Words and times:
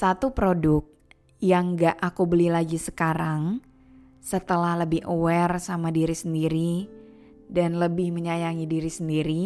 Satu 0.00 0.32
produk 0.32 0.80
yang 1.44 1.76
gak 1.76 2.00
aku 2.00 2.24
beli 2.24 2.48
lagi 2.48 2.80
sekarang 2.80 3.60
setelah 4.24 4.72
lebih 4.80 5.04
aware 5.04 5.60
sama 5.60 5.92
diri 5.92 6.16
sendiri 6.16 6.88
dan 7.52 7.76
lebih 7.76 8.08
menyayangi 8.08 8.64
diri 8.64 8.88
sendiri 8.88 9.44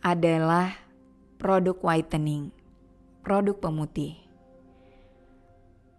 adalah 0.00 0.72
produk 1.36 1.76
whitening, 1.84 2.48
produk 3.20 3.52
pemutih. 3.60 4.16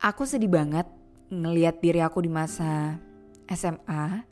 Aku 0.01 0.25
sedih 0.25 0.49
banget 0.49 0.89
ngeliat 1.29 1.77
diri 1.77 2.01
aku 2.01 2.25
di 2.25 2.33
masa 2.33 2.97
SMA 3.45 4.25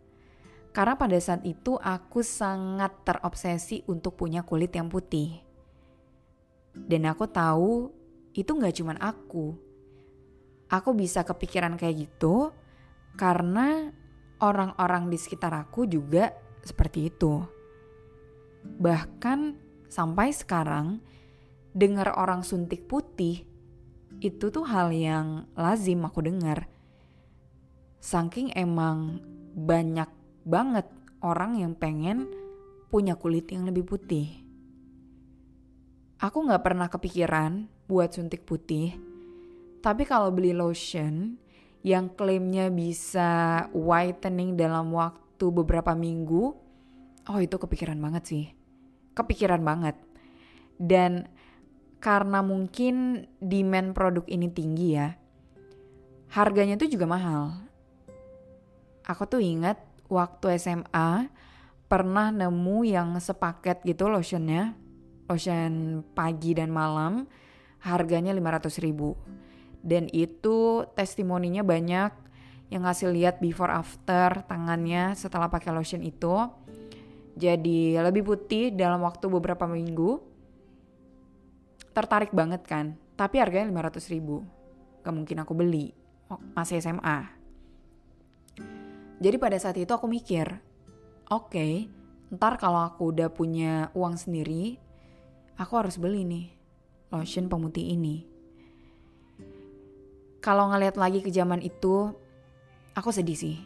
karena 0.74 0.98
pada 0.98 1.22
saat 1.22 1.46
itu 1.46 1.78
aku 1.78 2.26
sangat 2.26 2.98
terobsesi 3.06 3.86
untuk 3.86 4.18
punya 4.18 4.42
kulit 4.42 4.74
yang 4.74 4.90
putih. 4.90 5.38
Dan 6.74 7.06
aku 7.06 7.30
tahu 7.30 7.94
itu 8.36 8.52
nggak 8.52 8.75
cuman 8.75 9.00
aku. 9.00 9.55
Aku 10.67 10.91
bisa 10.91 11.23
kepikiran 11.23 11.80
kayak 11.80 12.05
gitu 12.11 12.52
karena 13.16 13.95
orang-orang 14.44 15.08
di 15.08 15.16
sekitar 15.16 15.55
aku 15.55 15.88
juga 15.88 16.36
seperti 16.59 17.08
itu. 17.08 17.39
Bahkan 18.66 19.39
sampai 19.88 20.36
sekarang 20.36 21.00
dengar 21.72 22.11
orang 22.19 22.44
suntik 22.44 22.91
putih 22.91 23.47
itu 24.19 24.45
tuh 24.52 24.67
hal 24.67 24.91
yang 24.91 25.47
lazim 25.56 26.03
aku 26.03 26.19
dengar. 26.19 26.67
Saking 28.03 28.52
emang 28.53 29.23
banyak 29.56 30.09
banget 30.45 30.86
orang 31.23 31.58
yang 31.58 31.73
pengen 31.73 32.30
punya 32.91 33.17
kulit 33.17 33.50
yang 33.50 33.66
lebih 33.66 33.81
putih. 33.88 34.45
Aku 36.16 36.48
nggak 36.48 36.64
pernah 36.64 36.88
kepikiran 36.88 37.68
buat 37.92 38.16
suntik 38.16 38.48
putih. 38.48 38.96
Tapi 39.84 40.08
kalau 40.08 40.31
beli 40.31 40.56
lotion 40.56 41.36
yang 41.86 42.09
klaimnya 42.16 42.72
bisa 42.72 43.66
whitening 43.76 44.56
dalam 44.56 44.96
waktu 44.96 45.46
beberapa 45.52 45.92
minggu, 45.94 46.44
oh 47.28 47.40
itu 47.44 47.56
kepikiran 47.59 48.00
banget 48.00 48.24
sih. 48.25 48.46
Kepikiran 49.12 49.62
banget. 49.62 50.00
Dan 50.80 51.28
karena 52.00 52.40
mungkin 52.40 53.28
demand 53.44 53.92
produk 53.92 54.24
ini 54.31 54.48
tinggi 54.50 54.88
ya, 54.96 55.14
harganya 56.31 56.80
tuh 56.80 56.90
juga 56.90 57.06
mahal. 57.06 57.59
Aku 59.06 59.28
tuh 59.28 59.44
ingat 59.44 59.78
waktu 60.09 60.58
SMA 60.58 61.30
pernah 61.86 62.34
nemu 62.34 62.78
yang 62.88 63.14
sepaket 63.22 63.86
gitu 63.86 64.09
lotionnya, 64.09 64.74
lotion 65.25 66.03
pagi 66.13 66.53
dan 66.53 66.69
malam 66.69 67.25
harganya 67.86 68.34
500 68.34 68.86
ribu. 68.86 69.13
Dan 69.86 70.09
itu 70.09 70.81
testimoninya 70.97 71.62
banyak 71.62 72.12
yang 72.74 72.90
ngasih 72.90 73.13
lihat 73.13 73.38
before 73.38 73.69
after 73.69 74.41
tangannya 74.50 75.13
setelah 75.13 75.46
pakai 75.50 75.69
lotion 75.69 76.02
itu. 76.02 76.50
Jadi 77.38 77.94
lebih 78.00 78.25
putih 78.25 78.74
dalam 78.74 79.06
waktu 79.06 79.30
beberapa 79.30 79.69
minggu. 79.69 80.18
Tertarik 81.94 82.36
banget 82.36 82.66
kan, 82.68 82.97
tapi 83.16 83.40
harganya 83.40 83.72
500 83.72 84.12
ribu. 84.12 84.44
Gak 85.06 85.16
mungkin 85.16 85.38
aku 85.40 85.53
beli, 85.56 85.96
masih 86.57 86.81
SMA. 86.84 87.30
Jadi 89.16 89.36
pada 89.40 89.56
saat 89.56 89.80
itu 89.80 89.88
aku 89.96 90.12
mikir, 90.12 90.59
oke, 91.31 91.56
okay, 91.56 91.88
ntar 92.36 92.59
kalau 92.59 92.84
aku 92.84 93.16
udah 93.16 93.31
punya 93.31 93.88
uang 93.96 94.19
sendiri, 94.19 94.75
aku 95.56 95.74
harus 95.80 95.96
beli 95.96 96.28
nih 96.28 96.46
lotion 97.12 97.48
pemutih 97.48 97.96
ini. 97.96 98.28
Kalau 100.44 100.70
ngeliat 100.70 100.94
lagi 101.00 101.26
ke 101.26 101.34
zaman 101.34 101.64
itu, 101.64 102.14
aku 102.94 103.10
sedih 103.10 103.34
sih. 103.34 103.58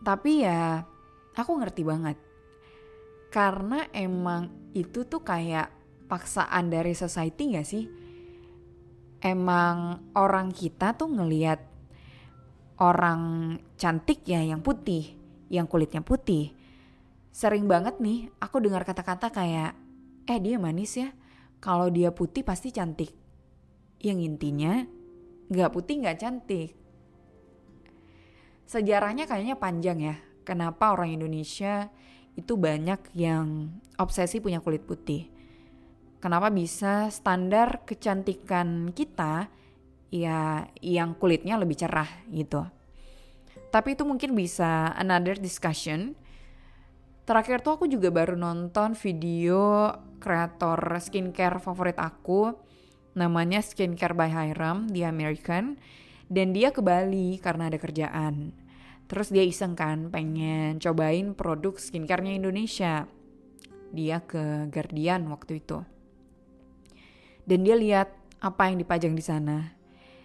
Tapi 0.00 0.46
ya, 0.46 0.86
aku 1.34 1.58
ngerti 1.58 1.82
banget. 1.82 2.16
Karena 3.34 3.86
emang 3.90 4.70
itu 4.74 5.02
tuh 5.06 5.26
kayak 5.26 5.70
paksaan 6.06 6.70
dari 6.70 6.94
society 6.94 7.58
gak 7.58 7.66
sih? 7.66 7.84
Emang 9.20 10.06
orang 10.14 10.54
kita 10.54 10.94
tuh 10.94 11.10
ngeliat 11.10 11.60
orang 12.80 13.54
cantik 13.74 14.22
ya 14.24 14.40
yang 14.40 14.62
putih, 14.62 15.18
yang 15.50 15.66
kulitnya 15.66 16.00
putih. 16.00 16.54
Sering 17.34 17.66
banget 17.66 17.98
nih 17.98 18.30
aku 18.38 18.62
dengar 18.62 18.86
kata-kata 18.86 19.34
kayak, 19.34 19.76
eh 20.30 20.38
dia 20.38 20.62
manis 20.62 20.94
ya, 20.94 21.10
kalau 21.58 21.90
dia 21.90 22.14
putih 22.14 22.46
pasti 22.46 22.70
cantik. 22.70 23.10
Yang 23.98 24.18
intinya 24.30 24.86
gak 25.50 25.74
putih 25.74 26.06
gak 26.06 26.22
cantik. 26.22 26.78
Sejarahnya 28.70 29.26
kayaknya 29.26 29.58
panjang 29.58 29.98
ya. 29.98 30.16
Kenapa 30.46 30.94
orang 30.94 31.10
Indonesia 31.10 31.90
itu 32.38 32.54
banyak 32.54 33.10
yang 33.18 33.74
obsesi 33.98 34.38
punya 34.38 34.62
kulit 34.62 34.86
putih. 34.86 35.26
Kenapa 36.22 36.48
bisa 36.54 37.10
standar 37.10 37.82
kecantikan 37.82 38.94
kita 38.94 39.50
ya 40.14 40.68
yang 40.78 41.18
kulitnya 41.18 41.58
lebih 41.58 41.74
cerah 41.74 42.08
gitu. 42.30 42.62
Tapi 43.70 43.94
itu 43.98 44.02
mungkin 44.06 44.38
bisa 44.38 44.94
another 44.94 45.34
discussion. 45.38 46.14
Terakhir 47.30 47.62
tuh 47.62 47.78
aku 47.78 47.86
juga 47.86 48.10
baru 48.10 48.34
nonton 48.34 48.98
video 48.98 49.86
kreator 50.18 50.82
skincare 50.98 51.62
favorit 51.62 51.94
aku 51.94 52.50
namanya 53.14 53.62
Skincare 53.62 54.18
by 54.18 54.26
Hiram 54.26 54.90
di 54.90 55.06
American 55.06 55.78
dan 56.26 56.50
dia 56.50 56.74
ke 56.74 56.82
Bali 56.82 57.38
karena 57.38 57.70
ada 57.70 57.78
kerjaan. 57.78 58.50
Terus 59.06 59.30
dia 59.30 59.46
iseng 59.46 59.78
kan 59.78 60.10
pengen 60.10 60.82
cobain 60.82 61.38
produk 61.38 61.78
skincarenya 61.78 62.34
Indonesia. 62.34 63.06
Dia 63.94 64.26
ke 64.26 64.66
Guardian 64.66 65.30
waktu 65.30 65.62
itu. 65.62 65.86
Dan 67.46 67.62
dia 67.62 67.78
lihat 67.78 68.10
apa 68.42 68.74
yang 68.74 68.82
dipajang 68.82 69.14
di 69.14 69.22
sana. 69.22 69.78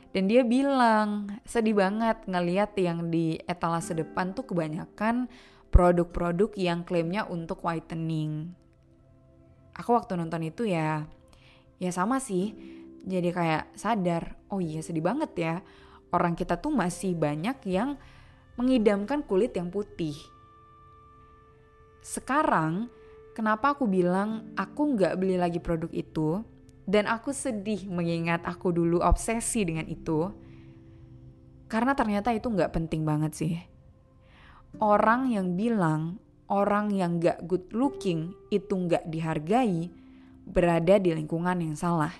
Dan 0.09 0.25
dia 0.25 0.41
bilang 0.41 1.37
sedih 1.45 1.77
banget 1.77 2.25
ngeliat 2.25 2.73
yang 2.81 3.13
di 3.13 3.37
etalase 3.45 3.93
depan 3.93 4.33
tuh 4.33 4.49
kebanyakan 4.49 5.29
produk-produk 5.75 6.55
yang 6.55 6.87
klaimnya 6.87 7.27
untuk 7.27 7.59
whitening. 7.67 8.55
Aku 9.75 9.91
waktu 9.91 10.15
nonton 10.15 10.47
itu 10.47 10.63
ya 10.63 11.03
ya 11.83 11.91
sama 11.91 12.23
sih. 12.23 12.55
Jadi 13.03 13.35
kayak 13.35 13.75
sadar 13.75 14.39
oh 14.47 14.63
iya 14.63 14.79
sedih 14.79 15.03
banget 15.03 15.31
ya. 15.35 15.55
Orang 16.15 16.39
kita 16.39 16.55
tuh 16.63 16.71
masih 16.71 17.11
banyak 17.19 17.59
yang 17.67 17.99
mengidamkan 18.55 19.19
kulit 19.27 19.51
yang 19.59 19.67
putih. 19.67 20.15
Sekarang 21.99 22.87
kenapa 23.35 23.75
aku 23.75 23.83
bilang 23.83 24.55
aku 24.55 24.95
nggak 24.95 25.19
beli 25.19 25.35
lagi 25.35 25.59
produk 25.59 25.91
itu? 25.91 26.39
Dan 26.87 27.03
aku 27.03 27.35
sedih 27.35 27.83
mengingat 27.91 28.47
aku 28.47 28.71
dulu 28.71 29.03
obsesi 29.03 29.67
dengan 29.67 29.91
itu. 29.91 30.31
Karena 31.67 31.91
ternyata 31.99 32.31
itu 32.31 32.47
nggak 32.47 32.71
penting 32.71 33.03
banget 33.03 33.33
sih. 33.35 33.74
Orang 34.83 35.31
yang 35.31 35.55
bilang 35.55 36.19
orang 36.51 36.91
yang 36.91 37.17
gak 37.23 37.47
good 37.47 37.71
looking 37.71 38.35
itu 38.51 38.75
nggak 38.75 39.07
dihargai 39.07 39.87
berada 40.45 40.99
di 40.99 41.15
lingkungan 41.15 41.63
yang 41.63 41.75
salah. 41.79 42.11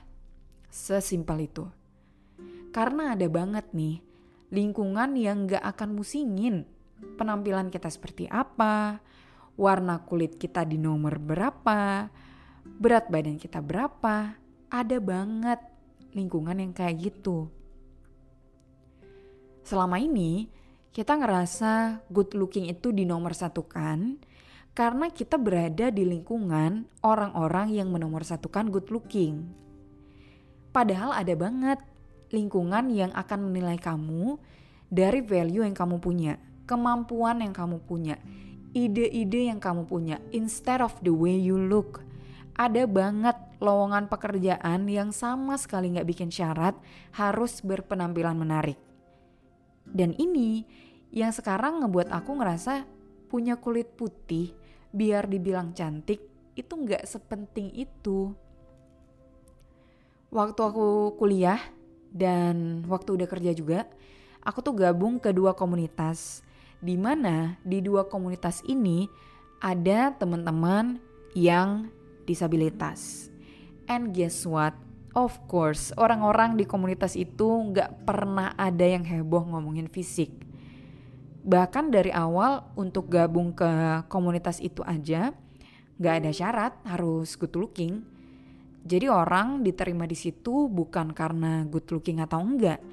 Sesimpel 0.72 1.52
itu. 1.52 1.68
Karena 2.72 3.16
ada 3.16 3.28
banget 3.28 3.72
nih 3.76 4.00
lingkungan 4.56 5.20
yang 5.20 5.52
gak 5.52 5.64
akan 5.76 6.00
musingin 6.00 6.64
penampilan 7.20 7.68
kita 7.68 7.92
seperti 7.92 8.32
apa, 8.32 9.04
warna 9.60 10.04
kulit 10.04 10.40
kita 10.40 10.64
di 10.64 10.80
nomor 10.80 11.20
berapa, 11.20 12.08
berat 12.80 13.12
badan 13.12 13.36
kita 13.36 13.60
berapa, 13.60 14.36
ada 14.72 14.98
banget 15.04 15.60
lingkungan 16.16 16.60
yang 16.60 16.72
kayak 16.72 17.12
gitu. 17.12 17.52
Selama 19.68 20.00
ini 20.00 20.48
kita 20.96 21.20
ngerasa 21.20 22.08
good 22.08 22.32
looking 22.40 22.72
itu 22.72 22.96
di 22.96 23.04
nomor 23.04 23.36
satu 23.36 23.68
kan 23.68 24.16
karena 24.72 25.12
kita 25.12 25.36
berada 25.36 25.92
di 25.92 26.08
lingkungan 26.08 26.88
orang-orang 27.04 27.76
yang 27.76 27.92
menomor 27.92 28.24
satukan 28.24 28.72
good 28.72 28.88
looking. 28.88 29.44
Padahal 30.72 31.12
ada 31.12 31.36
banget 31.36 31.84
lingkungan 32.32 32.88
yang 32.96 33.12
akan 33.12 33.52
menilai 33.52 33.76
kamu 33.76 34.40
dari 34.88 35.20
value 35.20 35.68
yang 35.68 35.76
kamu 35.76 36.00
punya, 36.00 36.40
kemampuan 36.64 37.44
yang 37.44 37.52
kamu 37.52 37.84
punya, 37.84 38.16
ide-ide 38.72 39.52
yang 39.52 39.60
kamu 39.60 39.92
punya 39.92 40.24
instead 40.32 40.80
of 40.80 40.96
the 41.04 41.12
way 41.12 41.36
you 41.36 41.60
look. 41.60 42.08
Ada 42.56 42.88
banget 42.88 43.36
lowongan 43.60 44.08
pekerjaan 44.08 44.88
yang 44.88 45.12
sama 45.12 45.60
sekali 45.60 45.92
nggak 45.92 46.08
bikin 46.08 46.32
syarat 46.32 46.80
harus 47.20 47.60
berpenampilan 47.60 48.40
menarik. 48.40 48.85
Dan 49.86 50.18
ini 50.18 50.66
yang 51.14 51.32
sekarang 51.32 51.82
ngebuat 51.82 52.12
aku 52.12 52.42
ngerasa 52.42 52.84
punya 53.32 53.56
kulit 53.58 53.94
putih 53.96 54.52
biar 54.96 55.28
dibilang 55.28 55.76
cantik 55.76 56.24
itu 56.56 56.74
nggak 56.74 57.04
sepenting 57.04 57.72
itu. 57.76 58.32
Waktu 60.32 60.60
aku 60.60 61.16
kuliah 61.16 61.60
dan 62.12 62.84
waktu 62.88 63.16
udah 63.16 63.28
kerja 63.28 63.52
juga, 63.52 63.88
aku 64.44 64.60
tuh 64.64 64.76
gabung 64.76 65.20
ke 65.20 65.32
dua 65.36 65.56
komunitas 65.56 66.44
di 66.80 66.96
mana 67.00 67.60
di 67.64 67.80
dua 67.84 68.08
komunitas 68.08 68.64
ini 68.68 69.08
ada 69.60 70.12
teman-teman 70.16 71.00
yang 71.36 71.92
disabilitas. 72.24 73.32
And 73.86 74.16
guess 74.16 74.48
what? 74.48 74.85
Of 75.16 75.48
course, 75.48 75.96
orang-orang 75.96 76.60
di 76.60 76.68
komunitas 76.68 77.16
itu 77.16 77.48
nggak 77.48 78.04
pernah 78.04 78.52
ada 78.60 78.84
yang 78.84 79.08
heboh 79.08 79.48
ngomongin 79.48 79.88
fisik. 79.88 80.28
Bahkan 81.40 81.88
dari 81.88 82.12
awal 82.12 82.68
untuk 82.76 83.08
gabung 83.08 83.56
ke 83.56 84.04
komunitas 84.12 84.60
itu 84.60 84.84
aja, 84.84 85.32
nggak 85.96 86.16
ada 86.20 86.32
syarat 86.36 86.74
harus 86.84 87.40
good 87.40 87.56
looking. 87.56 88.04
Jadi 88.84 89.08
orang 89.08 89.64
diterima 89.64 90.04
di 90.04 90.20
situ 90.20 90.68
bukan 90.68 91.16
karena 91.16 91.64
good 91.64 91.88
looking 91.96 92.20
atau 92.20 92.44
enggak, 92.44 92.84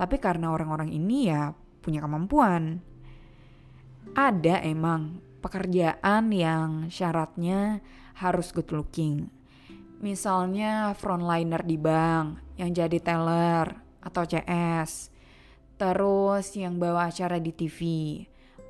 tapi 0.00 0.16
karena 0.16 0.56
orang-orang 0.56 0.88
ini 0.88 1.28
ya 1.28 1.52
punya 1.84 2.00
kemampuan 2.00 2.80
ada 4.16 4.64
emang 4.64 5.20
pekerjaan 5.44 6.32
yang 6.32 6.88
syaratnya 6.88 7.84
harus 8.16 8.48
good 8.48 8.72
looking. 8.72 9.35
Misalnya 10.06 10.94
frontliner 10.94 11.66
di 11.66 11.74
bank, 11.74 12.54
yang 12.54 12.70
jadi 12.70 13.02
teller 13.02 13.74
atau 13.98 14.22
CS. 14.22 15.10
Terus 15.74 16.46
yang 16.54 16.78
bawa 16.78 17.10
acara 17.10 17.42
di 17.42 17.50
TV, 17.50 17.80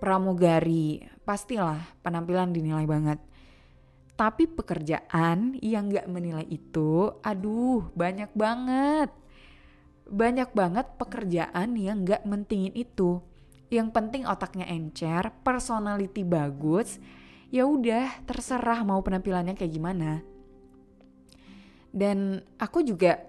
pramugari, 0.00 1.04
pastilah 1.28 2.00
penampilan 2.00 2.56
dinilai 2.56 2.88
banget. 2.88 3.20
Tapi 4.16 4.48
pekerjaan 4.48 5.60
yang 5.60 5.92
gak 5.92 6.08
menilai 6.08 6.48
itu, 6.48 7.12
aduh 7.20 7.84
banyak 7.92 8.32
banget. 8.32 9.12
Banyak 10.08 10.56
banget 10.56 10.88
pekerjaan 10.96 11.76
yang 11.76 12.08
gak 12.08 12.24
mentingin 12.24 12.72
itu 12.72 13.20
yang 13.66 13.90
penting 13.90 14.22
otaknya 14.24 14.64
encer, 14.70 15.34
personality 15.42 16.22
bagus, 16.22 17.02
ya 17.50 17.66
udah 17.66 18.22
terserah 18.22 18.86
mau 18.86 19.02
penampilannya 19.02 19.58
kayak 19.58 19.74
gimana. 19.74 20.22
Dan 21.96 22.44
aku 22.60 22.84
juga 22.84 23.24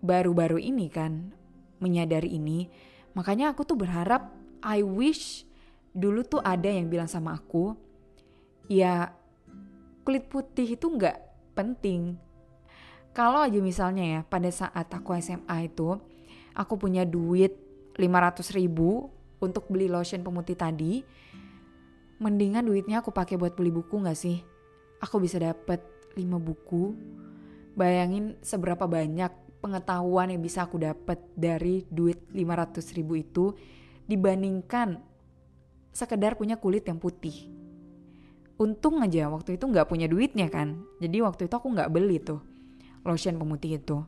baru-baru 0.00 0.56
ini 0.56 0.88
kan 0.88 1.28
menyadari 1.76 2.40
ini, 2.40 2.72
makanya 3.12 3.52
aku 3.52 3.68
tuh 3.68 3.76
berharap 3.76 4.32
I 4.64 4.80
wish 4.80 5.44
dulu 5.92 6.24
tuh 6.24 6.40
ada 6.40 6.72
yang 6.72 6.88
bilang 6.88 7.10
sama 7.10 7.36
aku, 7.36 7.76
ya 8.64 9.12
kulit 10.08 10.24
putih 10.32 10.72
itu 10.72 10.88
nggak 10.88 11.20
penting. 11.52 12.16
Kalau 13.12 13.44
aja 13.44 13.60
misalnya 13.60 14.04
ya 14.08 14.20
pada 14.24 14.48
saat 14.48 14.88
aku 14.88 15.12
SMA 15.20 15.68
itu, 15.68 16.00
aku 16.56 16.80
punya 16.80 17.04
duit 17.04 17.52
500 18.00 18.56
ribu 18.56 19.12
untuk 19.36 19.68
beli 19.68 19.84
lotion 19.92 20.24
pemutih 20.24 20.56
tadi, 20.56 21.04
mendingan 22.16 22.64
duitnya 22.64 23.04
aku 23.04 23.12
pakai 23.12 23.36
buat 23.36 23.52
beli 23.52 23.68
buku 23.68 24.00
gak 24.00 24.16
sih? 24.16 24.40
Aku 25.02 25.20
bisa 25.20 25.36
dapet 25.36 25.82
5 26.16 26.40
buku. 26.40 26.94
Bayangin 27.72 28.36
seberapa 28.44 28.84
banyak 28.84 29.32
pengetahuan 29.62 30.34
yang 30.34 30.42
bisa 30.42 30.66
aku 30.66 30.82
dapat 30.82 31.22
dari 31.38 31.86
duit 31.88 32.28
500 32.34 32.96
ribu 32.98 33.16
itu 33.16 33.54
dibandingkan 34.04 34.98
sekedar 35.94 36.34
punya 36.34 36.58
kulit 36.58 36.84
yang 36.88 36.98
putih. 36.98 37.48
Untung 38.58 39.00
aja 39.00 39.30
waktu 39.32 39.56
itu 39.56 39.64
nggak 39.64 39.88
punya 39.88 40.10
duitnya 40.10 40.50
kan. 40.52 40.82
Jadi 40.98 41.22
waktu 41.22 41.46
itu 41.48 41.54
aku 41.54 41.68
nggak 41.72 41.92
beli 41.92 42.18
tuh 42.20 42.42
lotion 43.06 43.38
pemutih 43.38 43.78
itu. 43.78 43.98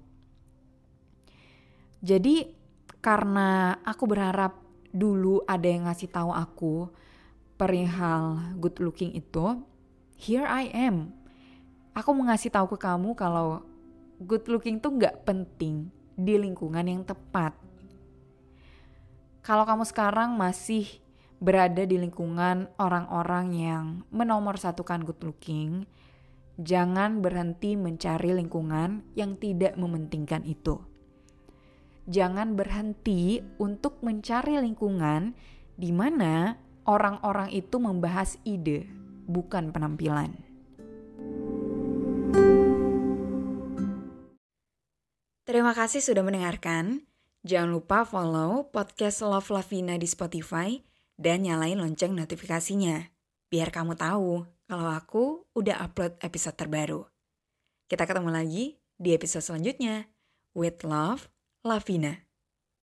Jadi 2.05 2.53
karena 3.01 3.81
aku 3.81 4.05
berharap 4.05 4.61
dulu 4.93 5.43
ada 5.49 5.67
yang 5.67 5.89
ngasih 5.89 6.09
tahu 6.13 6.31
aku 6.31 6.75
perihal 7.59 8.55
good 8.61 8.77
looking 8.83 9.15
itu, 9.15 9.63
here 10.19 10.45
I 10.45 10.69
am. 10.71 11.15
Aku 11.95 12.11
mau 12.11 12.27
ngasih 12.27 12.51
tahu 12.51 12.75
ke 12.75 12.79
kamu 12.83 13.15
kalau 13.15 13.63
good 14.19 14.45
looking 14.51 14.83
tuh 14.83 14.95
nggak 14.95 15.23
penting 15.23 15.89
di 16.19 16.35
lingkungan 16.35 16.83
yang 16.83 17.07
tepat. 17.07 17.55
Kalau 19.47 19.63
kamu 19.63 19.87
sekarang 19.87 20.35
masih 20.35 20.89
berada 21.39 21.87
di 21.87 22.01
lingkungan 22.01 22.67
orang-orang 22.81 23.47
yang 23.55 23.85
menomor 24.11 24.59
satukan 24.59 25.07
good 25.07 25.23
looking, 25.23 25.87
jangan 26.59 27.23
berhenti 27.23 27.79
mencari 27.79 28.35
lingkungan 28.35 29.07
yang 29.15 29.39
tidak 29.39 29.79
mementingkan 29.79 30.43
itu 30.43 30.81
jangan 32.05 32.53
berhenti 32.57 33.41
untuk 33.57 34.01
mencari 34.05 34.61
lingkungan 34.61 35.33
di 35.75 35.91
mana 35.91 36.61
orang-orang 36.85 37.49
itu 37.51 37.81
membahas 37.81 38.37
ide, 38.45 38.85
bukan 39.25 39.73
penampilan. 39.73 40.37
Terima 45.45 45.77
kasih 45.77 46.01
sudah 46.01 46.25
mendengarkan. 46.25 47.05
Jangan 47.45 47.77
lupa 47.77 48.09
follow 48.09 48.73
podcast 48.73 49.21
Love 49.21 49.53
Lavina 49.53 50.01
di 50.01 50.09
Spotify 50.09 50.81
dan 51.21 51.45
nyalain 51.45 51.77
lonceng 51.77 52.17
notifikasinya. 52.17 53.13
Biar 53.53 53.69
kamu 53.69 53.93
tahu 53.93 54.49
kalau 54.65 54.89
aku 54.89 55.45
udah 55.53 55.85
upload 55.85 56.17
episode 56.25 56.57
terbaru. 56.57 57.05
Kita 57.85 58.09
ketemu 58.09 58.33
lagi 58.33 58.81
di 58.97 59.13
episode 59.13 59.45
selanjutnya. 59.45 60.09
With 60.57 60.81
love, 60.81 61.29
Lavina. 61.61 62.24